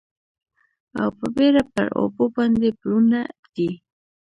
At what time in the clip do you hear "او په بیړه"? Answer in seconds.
1.01-1.63